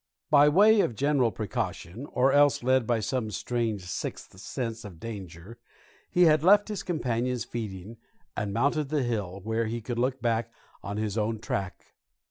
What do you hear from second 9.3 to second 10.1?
where he could